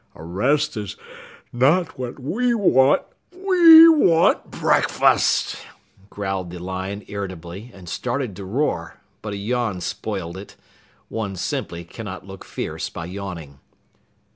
[0.15, 0.95] A rest is
[1.53, 3.03] not what we want!
[3.37, 5.57] We want breakfast!"
[6.09, 10.55] growled the lion irritably and started to roar, but a yawn spoiled it.
[11.07, 13.59] (One simply cannot look fierce by yawning.)